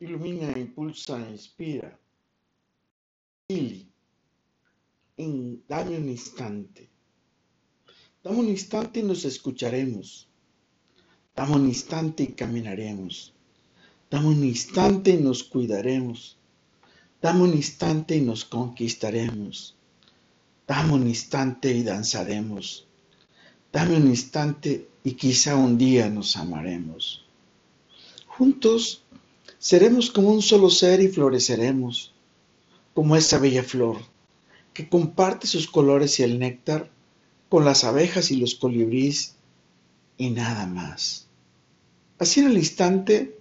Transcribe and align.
ilumina, 0.00 0.56
impulsa, 0.58 1.18
inspira. 1.30 1.98
Ili, 3.48 3.88
dame 5.68 5.96
un 5.96 6.08
instante. 6.08 6.88
Dame 8.22 8.38
un 8.38 8.48
instante 8.48 9.00
y 9.00 9.02
nos 9.02 9.24
escucharemos. 9.24 10.28
Dame 11.34 11.54
un 11.56 11.66
instante 11.66 12.22
y 12.24 12.28
caminaremos. 12.28 13.32
Dame 14.10 14.28
un 14.28 14.44
instante 14.44 15.10
y 15.12 15.16
nos 15.18 15.44
cuidaremos. 15.44 16.36
Dame 17.20 17.42
un 17.42 17.54
instante 17.54 18.16
y 18.16 18.20
nos 18.20 18.44
conquistaremos. 18.44 19.76
Dame 20.66 20.92
un 20.92 21.08
instante 21.08 21.72
y 21.72 21.82
danzaremos. 21.82 22.86
Dame 23.72 23.96
un 23.96 24.08
instante 24.08 24.88
y 25.02 25.12
quizá 25.12 25.56
un 25.56 25.76
día 25.78 26.08
nos 26.08 26.36
amaremos. 26.36 27.24
Juntos 28.26 29.02
seremos 29.58 30.10
como 30.10 30.30
un 30.30 30.42
solo 30.42 30.70
ser 30.70 31.00
y 31.00 31.08
floreceremos, 31.08 32.12
como 32.94 33.16
esa 33.16 33.38
bella 33.38 33.62
flor 33.62 33.98
que 34.78 34.88
comparte 34.88 35.48
sus 35.48 35.66
colores 35.66 36.20
y 36.20 36.22
el 36.22 36.38
néctar 36.38 36.88
con 37.48 37.64
las 37.64 37.82
abejas 37.82 38.30
y 38.30 38.36
los 38.36 38.54
colibríes 38.54 39.34
y 40.16 40.30
nada 40.30 40.66
más. 40.66 41.26
Así 42.20 42.38
en 42.38 42.46
el 42.46 42.58
instante, 42.58 43.36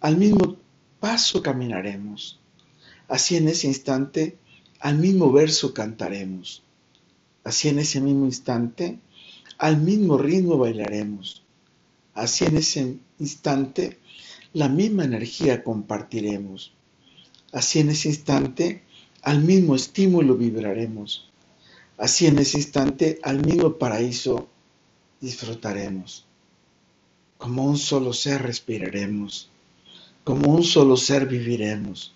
al 0.00 0.18
mismo 0.18 0.56
paso 1.00 1.42
caminaremos. 1.42 2.38
Así 3.08 3.36
en 3.36 3.48
ese 3.48 3.66
instante, 3.66 4.36
al 4.78 4.98
mismo 4.98 5.32
verso 5.32 5.72
cantaremos. 5.72 6.62
Así 7.44 7.68
en 7.68 7.78
ese 7.78 8.02
mismo 8.02 8.26
instante, 8.26 8.98
al 9.56 9.78
mismo 9.78 10.18
ritmo 10.18 10.58
bailaremos. 10.58 11.42
Así 12.12 12.44
en 12.44 12.58
ese 12.58 12.98
instante, 13.18 13.98
la 14.54 14.68
misma 14.68 15.04
energía 15.04 15.62
compartiremos. 15.62 16.72
Así 17.52 17.80
en 17.80 17.90
ese 17.90 18.08
instante, 18.08 18.82
al 19.22 19.42
mismo 19.42 19.74
estímulo 19.74 20.36
vibraremos. 20.36 21.28
Así 21.98 22.26
en 22.26 22.38
ese 22.38 22.58
instante, 22.58 23.18
al 23.22 23.44
mismo 23.44 23.76
paraíso 23.76 24.48
disfrutaremos. 25.20 26.24
Como 27.36 27.64
un 27.64 27.76
solo 27.76 28.12
ser 28.12 28.42
respiraremos. 28.42 29.50
Como 30.22 30.54
un 30.54 30.62
solo 30.62 30.96
ser 30.96 31.26
viviremos. 31.26 32.12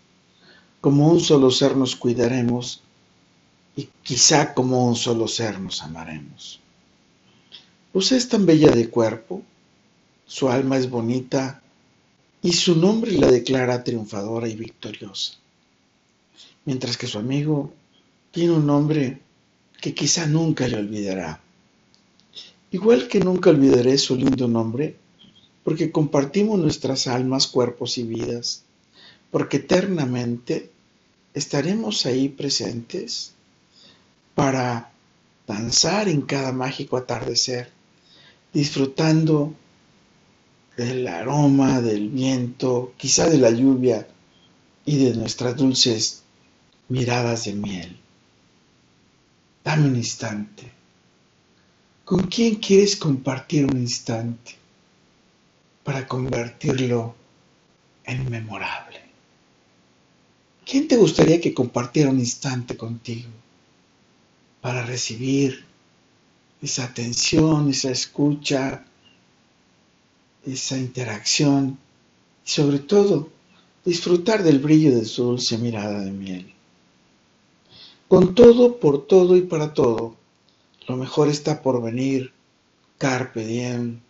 Como 0.81 1.11
un 1.11 1.21
solo 1.21 1.51
ser 1.51 1.77
nos 1.77 1.97
cuidaremos. 1.97 2.83
Y 3.77 3.89
quizá 4.03 4.55
como 4.55 4.87
un 4.87 4.95
solo 4.95 5.27
ser 5.27 5.61
nos 5.61 5.83
amaremos. 5.83 6.61
Usted 7.93 8.17
es 8.17 8.29
tan 8.29 8.47
bella 8.47 8.71
de 8.71 8.91
cuerpo, 8.91 9.43
su 10.27 10.49
alma 10.49 10.77
es 10.77 10.91
bonita 10.91 11.63
y 12.43 12.53
su 12.53 12.77
nombre 12.77 13.13
la 13.13 13.31
declara 13.31 13.83
triunfadora 13.83 14.49
y 14.49 14.55
victoriosa, 14.55 15.35
mientras 16.65 16.97
que 16.97 17.07
su 17.07 17.19
amigo 17.19 17.73
tiene 18.31 18.53
un 18.53 18.67
nombre 18.67 19.21
que 19.81 19.95
quizá 19.95 20.27
nunca 20.27 20.69
le 20.69 20.77
olvidará. 20.77 21.41
Igual 22.71 23.09
que 23.09 23.21
nunca 23.21 23.51
olvidaré 23.51 23.97
su 23.99 24.15
lindo 24.17 24.47
nombre, 24.47 24.97
porque 25.65 25.91
compartimos 25.91 26.59
nuestras 26.59 27.07
almas, 27.07 27.47
cuerpos 27.47 27.99
y 27.99 28.05
vidas, 28.05 28.63
porque 29.31 29.59
eternamente 29.59 30.71
estaremos 31.35 32.07
ahí 32.07 32.29
presentes 32.29 33.33
para 34.35 34.93
danzar 35.47 36.09
en 36.09 36.23
cada 36.23 36.53
mágico 36.53 36.97
atardecer, 36.97 37.71
disfrutando 38.53 39.55
del 40.79 41.09
aroma, 41.09 41.81
del 41.81 42.09
viento, 42.09 42.95
quizá 42.97 43.29
de 43.29 43.39
la 43.39 43.51
lluvia 43.51 44.07
y 44.85 44.97
de 44.97 45.17
nuestras 45.17 45.57
dulces 45.57 46.23
miradas 46.89 47.47
de 47.47 47.55
miel. 47.55 47.97
Dame 49.65 49.89
un 49.89 49.97
instante. 49.97 50.71
¿Con 52.05 52.29
quién 52.29 52.55
quieres 52.55 52.95
compartir 52.95 53.65
un 53.65 53.77
instante 53.77 54.55
para 55.83 56.07
convertirlo 56.07 57.17
en 58.05 58.31
memorable? 58.31 59.01
¿Quién 60.65 60.87
te 60.87 60.97
gustaría 60.97 61.41
que 61.41 61.53
compartiera 61.53 62.09
un 62.09 62.21
instante 62.21 62.77
contigo 62.77 63.31
para 64.61 64.87
recibir 64.87 65.65
esa 66.63 66.85
atención, 66.85 67.69
esa 67.71 67.91
escucha, 67.91 68.85
esa 70.53 70.79
interacción 70.79 71.79
y 72.45 72.51
sobre 72.51 72.79
todo 72.79 73.29
disfrutar 73.85 74.43
del 74.43 74.59
brillo 74.59 74.97
de 74.97 75.05
su 75.05 75.25
dulce 75.25 75.59
mirada 75.59 76.01
de 76.01 76.11
miel. 76.11 76.53
Con 78.09 78.35
todo, 78.35 78.79
por 78.79 79.07
todo 79.07 79.37
y 79.37 79.43
para 79.43 79.75
todo, 79.75 80.17
lo 80.87 80.97
mejor 80.97 81.29
está 81.29 81.63
por 81.63 81.83
venir. 81.83 82.33
Carpe 82.97 83.45
diem. 83.45 84.01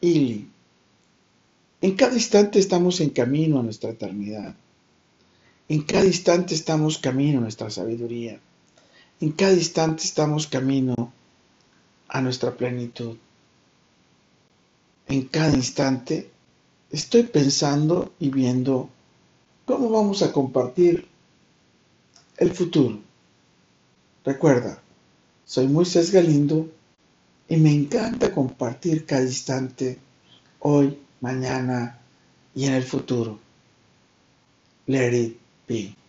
Ili. 0.00 0.48
En 1.80 1.94
cada 1.96 2.14
instante 2.14 2.58
estamos 2.58 3.00
en 3.00 3.10
camino 3.10 3.58
a 3.58 3.62
nuestra 3.62 3.90
eternidad. 3.90 4.54
En 5.68 5.82
cada 5.82 6.06
instante 6.06 6.54
estamos 6.54 6.98
camino 6.98 7.38
a 7.38 7.42
nuestra 7.42 7.70
sabiduría. 7.70 8.38
En 9.20 9.32
cada 9.32 9.52
instante 9.52 10.04
estamos 10.04 10.46
camino 10.46 11.12
a 12.08 12.20
nuestra 12.20 12.56
plenitud 12.56 13.16
en 15.14 15.28
cada 15.28 15.54
instante 15.54 16.30
estoy 16.90 17.22
pensando 17.24 18.12
y 18.18 18.30
viendo 18.30 18.90
cómo 19.64 19.90
vamos 19.90 20.22
a 20.22 20.32
compartir 20.32 21.06
el 22.36 22.52
futuro. 22.52 22.98
Recuerda, 24.24 24.82
soy 25.44 25.68
Moisés 25.68 26.10
Galindo 26.10 26.68
y 27.48 27.56
me 27.56 27.72
encanta 27.72 28.32
compartir 28.32 29.06
cada 29.06 29.22
instante, 29.22 29.98
hoy, 30.58 30.98
mañana 31.20 32.00
y 32.54 32.66
en 32.66 32.74
el 32.74 32.82
futuro. 32.82 33.38
Let 34.86 35.14
it. 35.68 36.03